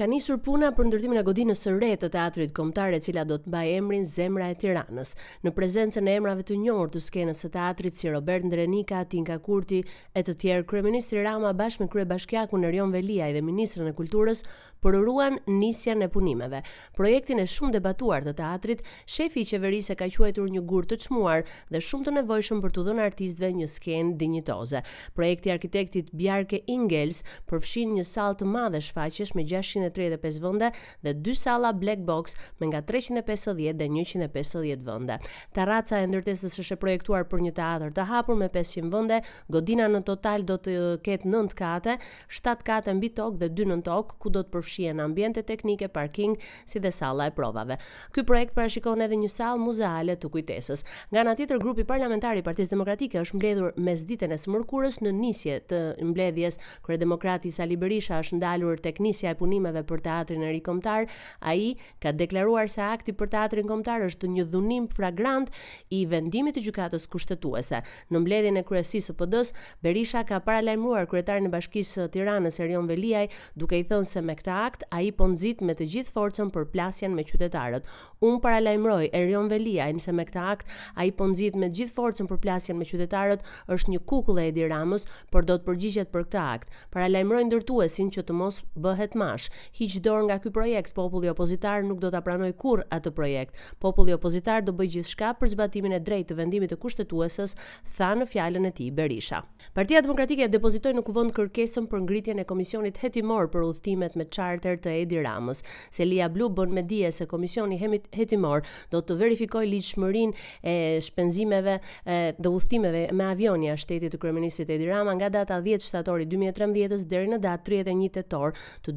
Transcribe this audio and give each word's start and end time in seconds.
ka 0.00 0.06
nisur 0.08 0.38
puna 0.40 0.70
për 0.72 0.86
ndërtimin 0.88 1.20
e 1.20 1.22
godinës 1.26 1.60
së 1.60 1.72
re 1.82 1.90
të 2.00 2.08
teatrit 2.14 2.54
kombëtar 2.56 2.94
e 2.96 3.00
cila 3.04 3.26
do 3.28 3.36
të 3.36 3.50
mbajë 3.52 3.72
emrin 3.82 4.04
Zemra 4.08 4.46
e 4.48 4.54
Tiranës. 4.62 5.10
Në 5.44 5.50
prezencën 5.58 6.06
e 6.08 6.14
emrave 6.16 6.46
të 6.48 6.56
njohur 6.56 6.88
të 6.94 7.02
skenës 7.04 7.42
së 7.44 7.50
teatrit 7.58 8.00
si 8.00 8.08
Robert 8.08 8.46
Ndrenika, 8.48 9.02
Tinka 9.12 9.36
Kurti 9.44 9.82
e 10.16 10.22
të 10.24 10.38
tjerë, 10.40 10.64
kryeministri 10.70 11.20
Rama 11.26 11.52
bashkë 11.52 11.84
me 11.84 11.90
kryebashkiakun 11.92 12.64
Erjon 12.70 12.94
Veliaj 12.96 13.34
dhe 13.36 13.44
ministren 13.44 13.90
e 13.90 13.92
Kulturës 13.98 14.40
përuruan 14.80 15.36
nisjen 15.58 16.00
e 16.00 16.08
punimeve. 16.08 16.62
Projektin 16.96 17.42
e 17.42 17.44
shumë 17.44 17.74
debatuar 17.76 18.24
të 18.24 18.32
teatrit, 18.38 18.80
shefi 19.04 19.42
i 19.44 19.48
qeverisë 19.50 19.98
ka 20.00 20.08
quajtur 20.16 20.48
një 20.54 20.62
gur 20.70 20.88
të 20.88 20.96
çmuar 21.04 21.44
dhe 21.68 21.82
shumë 21.84 22.06
të 22.08 22.14
nevojshëm 22.22 22.64
për 22.64 22.72
të 22.78 22.86
dhënë 22.86 23.04
artistëve 23.10 23.52
një 23.58 23.68
skenë 23.74 24.16
dinjitoze. 24.22 24.80
Projekti 25.12 25.52
i 25.52 25.54
arkitektit 25.58 26.08
Bjarke 26.16 26.62
Ingels 26.78 27.20
përfshin 27.52 27.92
një 27.98 28.08
sallë 28.14 28.40
të 28.40 28.48
madhe 28.54 28.80
shfaqjesh 28.88 29.36
me 29.36 29.44
600 29.52 29.89
135 29.90 30.38
vënde 30.44 30.70
dhe 31.04 31.14
2 31.14 31.36
sala 31.36 31.72
black 31.76 32.02
box 32.06 32.34
me 32.60 32.68
nga 32.70 32.80
350 32.86 33.72
dhe 33.80 33.88
150 33.88 34.86
vënde. 34.86 35.16
Taraca 35.54 35.98
e 36.04 36.08
ndërtesës 36.10 36.56
është 36.62 36.76
e 36.78 36.80
projektuar 36.84 37.26
për 37.30 37.44
një 37.48 37.52
teatr 37.58 37.92
të 37.96 38.06
hapur 38.10 38.38
me 38.38 38.48
500 38.54 38.90
vënde, 38.94 39.20
godina 39.50 39.88
në 39.92 40.02
total 40.08 40.46
do 40.48 40.58
të 40.58 40.76
ketë 41.06 41.30
9 41.32 41.56
kate, 41.58 41.98
7 42.40 42.64
kate 42.70 42.94
mbi 42.98 43.10
tokë 43.18 43.42
dhe 43.44 43.50
2 43.64 43.70
në 43.72 43.80
tokë 43.88 44.18
ku 44.22 44.32
do 44.34 44.44
të 44.46 44.52
përfshihen 44.56 45.02
ambiente 45.04 45.42
teknike, 45.46 45.88
parking 45.88 46.36
si 46.68 46.78
dhe 46.80 46.90
sala 46.92 47.28
e 47.30 47.34
provave. 47.36 47.76
Ky 48.14 48.24
projekt 48.28 48.54
parashikon 48.56 49.02
edhe 49.06 49.16
një 49.18 49.30
sallë 49.32 49.64
muzeale 49.64 50.16
të 50.20 50.30
kujtesës. 50.34 50.84
Nga 51.10 51.24
ana 51.24 51.34
tjetër 51.36 51.60
grupi 51.62 51.84
parlamentar 51.84 52.36
i 52.38 52.42
Partisë 52.50 52.70
Demokratike 52.74 53.20
është 53.22 53.36
mbledhur 53.38 53.72
mes 53.86 54.02
ditën 54.08 54.32
e 54.34 54.38
smërkurës 54.38 55.00
në 55.04 55.12
nisje 55.18 55.58
të 55.70 55.78
mbledhjes 56.10 56.58
kur 56.84 56.96
Demokrati 57.00 57.50
Sali 57.52 57.76
Berisha 57.78 58.18
është 58.24 58.38
ndalur 58.40 58.80
tek 58.82 58.98
nisja 59.02 59.32
e 59.32 59.38
punimeve 59.38 59.79
për 59.88 60.02
teatrin 60.04 60.42
e 60.46 60.50
ri 60.52 60.60
kombëtar, 60.64 61.08
ai 61.48 61.74
ka 62.02 62.12
deklaruar 62.16 62.68
se 62.70 62.82
akti 62.82 63.12
për 63.16 63.30
teatrin 63.34 63.68
kombëtar 63.68 64.04
është 64.08 64.30
një 64.34 64.44
dhunim 64.52 64.86
flagrant 64.92 65.50
i 65.98 66.02
vendimit 66.10 66.56
të 66.56 66.64
gjykatës 66.68 67.06
kushtetuese. 67.12 67.82
Në 68.12 68.22
mbledhjen 68.24 68.60
e 68.60 68.64
kryesisë 68.68 69.10
së 69.12 69.16
PD-s, 69.20 69.54
Berisha 69.84 70.22
ka 70.28 70.40
paralajmëruar 70.40 71.08
kryetarin 71.10 71.48
e 71.48 71.52
Bashkisë 71.52 71.98
së 71.98 72.08
Tiranës 72.16 72.60
Erion 72.64 72.88
Veliaj, 72.90 73.26
duke 73.56 73.78
i 73.80 73.86
thënë 73.90 74.08
se 74.10 74.22
me 74.30 74.36
këtë 74.40 74.54
akt 74.56 74.86
ai 74.98 75.10
po 75.12 75.28
nxit 75.32 75.64
me 75.66 75.76
të 75.78 75.88
gjithë 75.94 76.14
forcën 76.14 76.52
për 76.54 76.66
plasjen 76.74 77.14
me 77.16 77.24
qytetarët. 77.28 77.86
Un 78.26 78.40
paralajmëroj 78.44 79.10
Erion 79.16 79.48
Veliaj 79.50 79.90
se 80.00 80.12
me 80.14 80.26
këtë 80.28 80.42
akt 80.54 80.76
ai 81.00 81.10
po 81.12 81.28
nxit 81.32 81.56
me 81.56 81.70
të 81.70 81.80
gjithë 81.82 81.96
forcën 81.96 82.30
për 82.30 82.40
plasjen 82.44 82.78
me 82.80 82.86
qytetarët 82.88 83.44
është 83.74 83.94
një 83.96 84.02
kukull 84.10 84.40
e 84.42 84.48
Edi 84.50 84.64
Ramës, 84.68 85.04
por 85.30 85.46
do 85.46 85.56
të 85.60 85.66
përgjigjet 85.68 86.10
për 86.12 86.24
këtë 86.28 86.40
akt. 86.42 86.68
Paralajmëroj 86.94 87.44
ndërtuesin 87.46 88.08
që 88.12 88.24
të 88.26 88.34
mos 88.36 88.60
bëhet 88.82 89.14
mash 89.18 89.46
hiq 89.78 89.98
dorë 90.02 90.26
nga 90.28 90.36
ky 90.42 90.50
projekt. 90.54 90.94
Populli 90.96 91.30
opozitar 91.30 91.84
nuk 91.86 92.00
do 92.02 92.10
ta 92.10 92.20
pranoj 92.24 92.52
kurrë 92.58 92.86
atë 92.94 93.12
projekt. 93.16 93.56
Populli 93.82 94.14
opozitar 94.14 94.64
do 94.66 94.72
bëj 94.76 94.92
gjithçka 94.98 95.32
për 95.40 95.52
zbatimin 95.54 95.94
e 95.96 96.00
drejtë 96.02 96.30
të 96.32 96.38
vendimit 96.38 96.72
të 96.74 96.78
kushtetuesës, 96.82 97.56
tha 97.96 98.12
në 98.18 98.26
fjalën 98.32 98.66
e 98.68 98.72
tij 98.78 98.90
Berisha. 99.00 99.42
Partia 99.76 100.02
Demokratike 100.04 100.48
depozitoi 100.50 100.94
në 100.98 101.04
kuvend 101.06 101.34
kërkesën 101.36 101.86
për 101.90 102.02
ngritjen 102.06 102.42
e 102.42 102.46
komisionit 102.48 103.00
hetimor 103.04 103.50
për 103.52 103.68
udhëtimet 103.70 104.16
me 104.18 104.26
charter 104.28 104.78
të 104.78 104.94
Edi 105.04 105.20
Ramës. 105.24 105.62
Celia 105.94 106.28
Blu 106.32 106.50
bën 106.50 106.72
me 106.76 106.82
dije 106.84 107.10
se 107.12 107.26
komisioni 107.30 107.78
hetimor 108.14 108.64
do 108.90 109.00
të 109.02 109.16
verifikojë 109.22 109.70
ligjshmërinë 109.70 110.46
e 110.70 110.76
shpenzimeve 111.06 111.78
e 112.06 112.20
do 112.38 112.52
udhëtimeve 112.58 113.06
me 113.12 113.24
avion 113.30 113.62
jashtë 113.64 113.78
shtetit 113.90 114.12
të 114.12 114.20
kryeministit 114.22 114.68
Edi 114.70 114.84
Rama 114.86 115.14
nga 115.16 115.30
data 115.32 115.56
10 115.64 115.80
shtatori 115.82 116.26
2013 116.30 117.06
deri 117.10 117.30
në 117.32 117.38
datë 117.42 117.70
31 117.80 118.10
tetor 118.14 118.52
të 118.84 118.92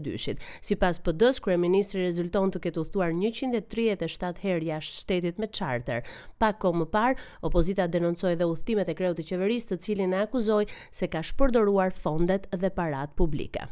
2022-shit. 0.00 0.38
Sipas 0.60 0.98
PD-s, 1.02 1.40
kryeministri 1.44 2.02
rezulton 2.06 2.52
të 2.54 2.62
ketë 2.66 2.82
udhëtuar 2.82 3.14
137 3.18 4.42
herë 4.46 4.66
jashtë 4.70 5.00
shtetit 5.02 5.38
me 5.44 5.50
charter. 5.58 6.02
Pak 6.42 6.60
kohë 6.64 6.82
më 6.82 6.88
parë, 6.96 7.22
opozita 7.50 7.86
denoncoi 7.94 8.34
dhe 8.40 8.48
udhëtimet 8.54 8.90
e 8.94 8.98
kreut 9.00 9.20
të 9.20 9.28
qeverisë, 9.32 9.72
të 9.72 9.80
cilin 9.88 10.16
e 10.18 10.24
akuzoi 10.26 10.66
se 11.00 11.10
ka 11.14 11.22
shpërdoruar 11.30 11.94
fondet 11.98 12.50
dhe 12.54 12.70
parat 12.80 13.14
publike. 13.18 13.70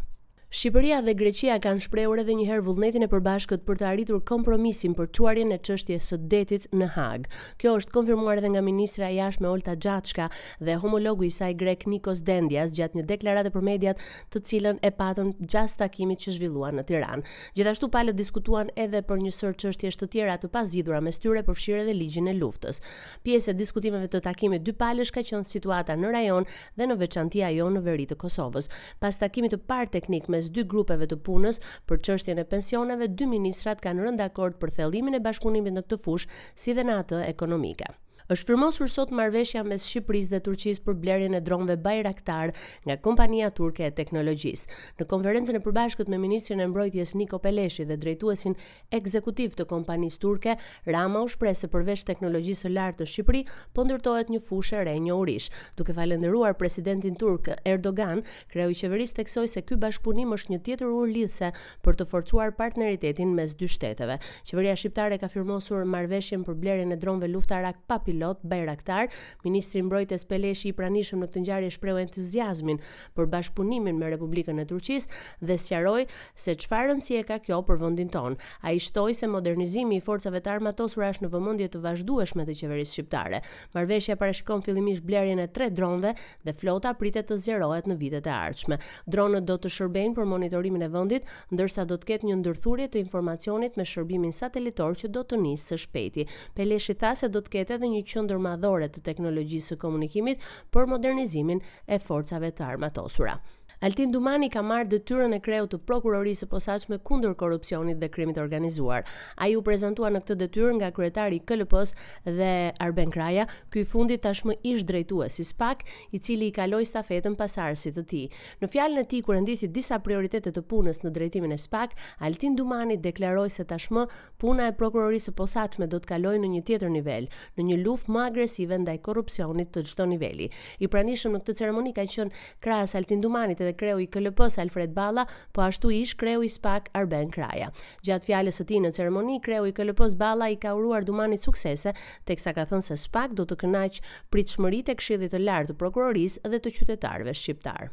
Shqipëria 0.52 0.96
dhe 1.00 1.12
Greqia 1.16 1.54
kanë 1.64 1.80
shprehur 1.86 2.20
edhe 2.20 2.34
një 2.36 2.44
herë 2.44 2.62
vullnetin 2.66 3.06
e 3.06 3.06
përbashkët 3.08 3.62
për 3.64 3.78
të 3.80 3.86
arritur 3.88 4.18
kompromisin 4.28 4.92
për 4.98 5.06
çuarjen 5.16 5.52
e 5.54 5.56
çështjes 5.64 6.08
së 6.12 6.16
detit 6.34 6.66
në 6.76 6.88
Hag. 6.92 7.22
Kjo 7.56 7.72
është 7.78 7.94
konfirmuar 7.94 8.36
edhe 8.42 8.50
nga 8.52 8.60
ministra 8.66 9.08
e 9.08 9.14
jashtme 9.16 9.48
Olta 9.48 9.72
Gjatshka 9.80 10.26
dhe 10.60 10.74
homologu 10.82 11.24
i 11.24 11.30
saj 11.32 11.54
grek 11.62 11.86
Nikos 11.88 12.20
Dendias 12.26 12.74
gjatë 12.76 12.98
një 13.00 13.04
deklarate 13.14 13.52
për 13.54 13.64
mediat, 13.70 14.02
të 14.28 14.42
cilën 14.50 14.82
e 14.84 14.90
patën 14.98 15.30
gjatë 15.54 15.78
takimit 15.84 16.20
që 16.26 16.34
zhvilluan 16.36 16.76
në 16.76 16.84
Tiranë. 16.92 17.24
Gjithashtu 17.56 17.88
palët 17.96 18.20
diskutuan 18.20 18.69
edhe 18.84 19.00
për 19.08 19.24
një 19.24 19.32
sër 19.38 19.56
çështje 19.64 19.94
të 20.02 20.10
tjera 20.19 20.36
të 20.44 20.52
pazgjidhura 20.52 21.00
mes 21.06 21.16
tyre, 21.24 21.40
përfshirë 21.48 21.86
edhe 21.86 21.96
ligjin 21.96 22.28
e 22.28 22.36
luftës. 22.42 22.82
Pjesë 23.24 23.54
e 23.54 23.56
diskutimeve 23.62 24.12
të 24.12 24.20
takimit 24.28 24.69
dy 24.69 24.76
palësh 24.84 25.16
ka 25.16 25.24
qenë 25.32 25.48
situata 25.54 25.96
në 25.96 26.12
rajon 26.19 26.46
dhe 26.76 26.92
në 26.92 27.00
veçantia 27.06 27.48
jonë 27.56 27.80
në 27.80 27.84
veri 27.88 28.06
të 28.12 28.20
Kosovës. 28.20 28.69
Pas 29.00 29.16
takimit 29.24 29.56
të 29.56 29.62
parë 29.72 29.94
teknik 29.96 30.28
me 30.28 30.41
mes 30.42 30.50
dy 30.54 30.64
grupeve 30.75 31.06
të 31.10 31.16
punës 31.26 31.60
për 31.91 32.00
çështjen 32.08 32.41
e 32.42 32.50
pensioneve, 32.54 33.08
dy 33.20 33.28
ministrat 33.34 33.82
kanë 33.86 34.08
rënë 34.08 34.20
dakord 34.22 34.58
për 34.64 34.75
thellimin 34.78 35.19
e 35.20 35.25
bashkëpunimit 35.28 35.76
në 35.78 35.84
këtë 35.86 36.03
fushë, 36.06 36.38
si 36.64 36.76
dhe 36.80 36.86
në 36.88 36.98
atë 37.04 37.25
ekonomike 37.30 37.92
është 38.31 38.50
firmosur 38.53 38.91
sot 38.93 39.10
marveshja 39.15 39.62
mes 39.66 39.83
Shqipëris 39.88 40.28
dhe 40.31 40.41
Turqis 40.47 40.81
për 40.84 40.99
blerjen 41.03 41.34
e 41.34 41.41
dronve 41.43 41.75
bajraktar 41.83 42.53
nga 42.87 42.97
kompania 43.03 43.50
turke 43.50 43.87
e 43.87 43.91
teknologjis. 43.94 44.66
Në 45.00 45.06
konferencën 45.10 45.56
e 45.59 45.62
përbashkët 45.65 46.10
me 46.12 46.19
Ministrin 46.22 46.61
e 46.62 46.66
Mbrojtjes 46.71 47.15
Niko 47.19 47.38
Peleshi 47.43 47.87
dhe 47.88 47.97
drejtuesin 47.97 48.55
ekzekutiv 48.99 49.56
të 49.59 49.66
kompanisë 49.71 50.19
turke, 50.22 50.56
Rama 50.87 51.22
u 51.22 51.28
shpre 51.31 51.55
se 51.55 51.69
përveç 51.72 52.05
teknologjisë 52.09 52.71
lartë 52.72 53.03
të 53.03 53.11
Shqipëri, 53.12 53.43
po 53.75 53.84
ndërtohet 53.87 54.31
një 54.32 54.41
fushë 54.47 54.84
re 54.87 54.94
njohurish. 55.05 55.50
Duke 55.77 55.94
falendëruar 55.97 56.56
presidentin 56.61 57.16
turk 57.19 57.49
Erdogan, 57.66 58.22
kreu 58.53 58.71
i 58.72 58.78
qeverisë 58.78 59.19
theksoi 59.21 59.49
se 59.49 59.62
ky 59.66 59.78
bashkëpunim 59.82 60.32
është 60.37 60.55
një 60.55 60.61
tjetër 60.66 60.88
urlidhse 61.00 61.53
për 61.84 61.99
të 62.00 62.09
forcuar 62.11 62.55
partneritetin 62.59 63.34
mes 63.38 63.55
dy 63.55 63.69
shteteve. 63.69 64.19
Qeveria 64.49 64.77
shqiptare 64.77 65.19
ka 65.22 65.31
firmosur 65.32 65.84
marrëveshjen 65.88 66.44
për 66.49 66.59
blerjen 66.62 66.93
e 66.94 66.99
dronëve 67.03 67.31
luftarak 67.32 67.82
pa 67.88 67.99
pilot 68.12 68.39
bajraktar, 68.43 69.09
ministri 69.45 69.78
i 69.78 69.83
mbrojtjes 69.83 70.25
Peleshi 70.28 70.69
i 70.71 70.75
pranishëm 70.77 71.23
në 71.23 71.27
këtë 71.31 71.43
ngjarje 71.43 71.69
shpreu 71.78 71.97
entuziazmin 72.00 72.78
për 73.17 73.28
bashkëpunimin 73.33 73.97
me 73.99 74.11
Republikën 74.12 74.61
e 74.61 74.67
Turqisë 74.69 75.09
dhe 75.41 75.56
sqaroi 75.59 76.05
se 76.45 76.53
çfarë 76.55 76.91
rëndësie 76.91 77.23
ka 77.31 77.39
kjo 77.47 77.62
për 77.69 77.81
vendin 77.81 78.11
ton. 78.12 78.37
Ai 78.67 78.77
shtoi 78.81 79.15
se 79.17 79.28
modernizimi 79.33 79.97
i 80.00 80.05
forcave 80.05 80.43
të 80.45 80.53
armatosura 80.56 81.09
është 81.15 81.25
në 81.27 81.31
vëmendje 81.34 81.69
të 81.73 81.83
vazhdueshme 81.87 82.47
të 82.49 82.56
qeverisë 82.61 82.97
shqiptare. 82.99 83.41
Marrveshja 83.75 84.17
parashikon 84.21 84.65
fillimisht 84.69 85.06
blerjen 85.09 85.41
e 85.41 85.49
3 85.49 85.71
dronëve 85.79 86.12
dhe 86.44 86.56
flota 86.61 86.93
pritet 87.00 87.29
të 87.31 87.41
zgjerohet 87.47 87.89
në 87.91 87.99
vitet 88.03 88.29
e 88.31 88.34
ardhshme. 88.34 88.81
Dronët 89.06 89.47
do 89.49 89.56
të 89.59 89.73
shërbejnë 89.79 90.15
për 90.19 90.29
monitorimin 90.34 90.84
e 90.87 90.91
vendit, 90.99 91.23
ndërsa 91.53 91.87
do 91.89 91.97
të 91.97 92.11
ketë 92.12 92.29
një 92.31 92.39
ndërthurje 92.43 92.91
të 92.93 93.03
informacionit 93.06 93.79
me 93.81 93.87
shërbimin 93.94 94.33
satelitor 94.43 94.99
që 95.03 95.12
do 95.17 95.25
të 95.29 95.41
nisë 95.47 95.73
së 95.73 95.81
shpejti. 95.87 96.29
Peleshi 96.59 96.94
tha 97.00 97.15
se 97.17 97.29
do 97.33 97.41
të 97.41 97.55
ketë 97.56 97.79
edhe 97.79 97.93
një 97.94 98.01
qendër 98.06 98.40
madhore 98.46 98.88
të 98.92 99.02
teknologjisë 99.08 99.72
së 99.72 99.78
komunikimit 99.84 100.46
për 100.76 100.88
modernizimin 100.92 101.62
e 101.96 102.00
forcave 102.06 102.52
të 102.58 102.66
armatosura. 102.74 103.38
Altin 103.82 104.12
Dumani 104.15 104.47
ka 104.47 104.60
marrë 104.62 104.87
detyrën 104.93 105.32
e 105.34 105.41
kreut 105.43 105.72
të 105.72 105.78
prokurorisë 105.91 106.44
së 106.44 106.47
posaçme 106.53 106.97
kundër 107.03 107.32
korrupsionit 107.41 107.97
dhe 107.98 108.09
krimit 108.15 108.37
organizuar. 108.38 109.03
Ai 109.43 109.56
u 109.59 109.62
prezantua 109.66 110.06
në 110.15 110.20
këtë 110.22 110.37
detyrë 110.44 110.76
nga 110.76 110.91
kryetari 110.94 111.41
i 111.41 111.43
KLP-s 111.43 111.97
dhe 112.38 112.50
Arben 112.84 113.11
Kraja, 113.11 113.49
ky 113.75 113.82
i 113.82 113.88
fundit 113.94 114.23
tashmë 114.23 114.55
ish 114.70 114.84
drejtues 114.87 115.40
i 115.43 115.46
SPAK, 115.49 115.82
i 116.14 116.20
cili 116.23 116.52
i 116.52 116.52
kaloi 116.55 116.87
stafetën 116.87 117.34
pas 117.40 117.56
arsit 117.64 117.99
të 117.99 118.05
tij. 118.12 118.29
Në 118.62 118.69
fjalën 118.70 119.02
e 119.02 119.06
tij 119.11 119.25
kur 119.26 119.40
ndisi 119.43 119.67
disa 119.75 119.99
prioritete 119.99 120.55
të 120.55 120.62
punës 120.70 121.02
në 121.02 121.11
drejtimin 121.19 121.50
e 121.50 121.58
SPAK, 121.64 121.99
Altin 122.23 122.55
Dumani 122.61 123.00
deklaroi 123.02 123.50
se 123.50 123.67
tashmë 123.67 124.06
puna 124.44 124.70
e 124.70 124.76
prokurorisë 124.79 125.32
së 125.32 125.37
posaçme 125.43 125.90
do 125.90 125.99
të 125.99 126.12
kalojë 126.14 126.44
në 126.46 126.52
një 126.55 126.62
tjetër 126.70 126.94
nivel, 127.00 127.26
në 127.58 127.67
një 127.73 127.82
luftë 127.82 128.14
më 128.14 128.23
agresive 128.29 128.79
ndaj 128.87 129.02
korrupsionit 129.11 129.75
të 129.75 129.84
çdo 129.90 130.06
niveli. 130.14 130.52
I 130.79 130.93
pranishëm 130.94 131.34
në 131.34 131.43
këtë 131.43 131.58
ceremoni 131.64 131.96
ka 131.99 132.06
qenë 132.14 132.46
krahas 132.62 132.94
Altin 133.02 133.26
Dumanit 133.26 133.58
kreu 133.78 133.98
i 134.00 134.06
KLP-s 134.10 134.58
Alfred 134.62 134.92
Balla, 134.96 135.26
po 135.52 135.62
ashtu 135.64 135.90
ish 136.00 136.16
kreu 136.16 136.44
i 136.44 136.48
SPAK 136.54 136.90
Arben 136.98 137.30
Kraja. 137.34 137.70
Gjatë 138.06 138.28
fjalës 138.30 138.60
së 138.60 138.66
tij 138.70 138.82
në 138.84 138.92
ceremoni, 138.98 139.40
kreu 139.44 139.66
i 139.69 139.72
KLP-s 139.76 140.16
Balla 140.20 140.50
i 140.54 140.58
ka 140.64 140.74
uruar 140.78 141.06
dumanit 141.08 141.44
suksese, 141.44 141.94
teksa 142.28 142.54
ka 142.56 142.66
thënë 142.72 142.88
se 142.88 142.98
SPAK 143.06 143.36
do 143.40 143.46
të 143.52 143.60
kënaqë 143.64 144.14
pritshmëritë 144.30 144.92
e 144.96 145.00
Këshillit 145.02 145.34
të 145.36 145.42
Lartë 145.46 145.72
të 145.72 145.80
Prokurorisë 145.84 146.48
dhe 146.52 146.62
të 146.64 146.76
qytetarëve 146.78 147.36
shqiptarë. 147.40 147.90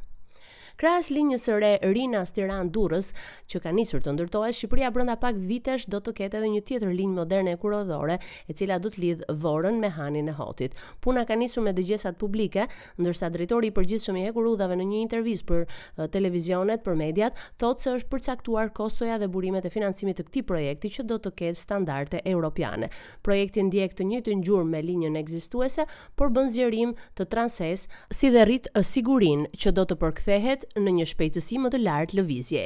Krahas 0.80 1.10
linjës 1.12 1.42
së 1.44 1.54
re 1.60 1.70
Rina 1.92 2.22
Stiran 2.24 2.70
Durrës, 2.72 3.10
që 3.52 3.60
ka 3.66 3.72
nisur 3.76 4.00
të 4.00 4.14
ndërtohet, 4.16 4.56
Shqipëria 4.56 4.88
brenda 4.96 5.18
pak 5.20 5.36
vitesh 5.36 5.84
do 5.92 6.00
të 6.00 6.14
ketë 6.22 6.38
edhe 6.40 6.52
një 6.54 6.62
tjetër 6.70 6.94
linjë 6.96 7.18
moderne 7.18 7.56
kurorore, 7.60 8.16
e 8.48 8.56
cila 8.56 8.78
do 8.80 8.88
të 8.88 9.02
lidh 9.04 9.26
Vorën 9.42 9.76
me 9.82 9.90
Hanin 9.92 10.30
e 10.32 10.36
Hotit. 10.38 10.78
Puna 11.04 11.26
ka 11.28 11.36
nisur 11.36 11.66
me 11.66 11.74
dëgjesat 11.76 12.16
publike, 12.22 12.64
ndërsa 12.96 13.28
drejtori 13.34 13.68
i 13.68 13.74
përgjithshëm 13.76 14.22
i 14.22 14.24
hekur 14.30 14.48
udhave 14.54 14.78
në 14.80 14.86
një 14.94 15.02
intervistë 15.08 15.50
për 15.50 15.82
televizionet, 16.16 16.84
për 16.88 16.96
mediat, 17.04 17.44
thotë 17.60 17.84
se 17.90 17.98
është 17.98 18.12
përcaktuar 18.16 18.72
kostoja 18.80 19.20
dhe 19.20 19.28
burimet 19.36 19.68
e 19.68 19.74
financimit 19.76 20.22
të 20.22 20.30
këtij 20.30 20.46
projekti 20.54 20.94
që 20.96 21.08
do 21.12 21.20
të 21.26 21.34
ketë 21.44 21.60
standarde 21.66 22.24
europiane. 22.24 22.88
Projekti 23.28 23.68
ndjek 23.68 24.00
të 24.00 24.08
njëjtën 24.14 24.48
gjurmë 24.48 24.72
me 24.78 24.84
linjën 24.94 25.20
ekzistuese, 25.26 25.84
por 26.16 26.32
bën 26.40 26.48
zgjerim 26.56 26.96
të 27.20 27.28
transes, 27.36 27.90
si 28.16 28.32
dhe 28.32 28.48
rrit 28.48 28.72
sigurinë 28.94 29.52
që 29.60 29.76
do 29.76 29.84
të 29.92 30.00
përkthehet 30.08 30.68
në 30.78 30.92
një 31.00 31.06
shpejtësi 31.12 31.58
më 31.64 31.70
të 31.74 31.80
lartë 31.86 32.18
lëvizje. 32.20 32.64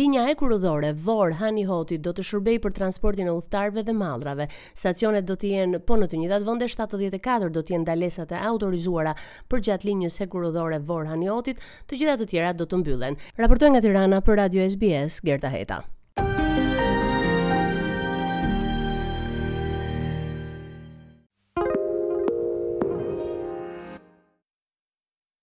Linja 0.00 0.24
e 0.30 0.34
kurudhore 0.38 0.92
Vor 1.06 1.34
Hani 1.40 1.64
Hoti 1.68 1.98
do 2.02 2.14
të 2.16 2.24
shërbejë 2.30 2.62
për 2.64 2.74
transportin 2.78 3.30
e 3.30 3.34
udhëtarëve 3.38 3.84
dhe 3.88 3.94
mallrave. 3.98 4.48
Stacionet 4.80 5.28
do 5.28 5.36
të 5.36 5.52
jenë 5.54 5.82
po 5.88 5.98
në 6.00 6.10
të 6.14 6.22
njëjtat 6.24 6.46
vende 6.48 6.70
74 6.74 7.50
do 7.58 7.62
të 7.62 7.76
jenë 7.76 7.88
dalesat 7.90 8.32
e 8.38 8.42
autorizuara 8.52 9.14
për 9.50 9.64
gjatë 9.68 9.90
linjës 9.92 10.20
e 10.26 10.30
kurudhore 10.34 10.80
Vor 10.90 11.10
Hani 11.12 11.30
Hotit, 11.30 11.60
të 11.86 12.00
gjitha 12.02 12.16
të 12.22 12.30
tjera 12.32 12.52
do 12.60 12.66
të 12.66 12.82
mbyllen. 12.82 13.18
Raportoi 13.38 13.74
nga 13.76 13.84
Tirana 13.86 14.20
për 14.20 14.42
Radio 14.44 14.68
SBS 14.68 15.22
Gerta 15.30 15.52
Heta. 15.54 15.84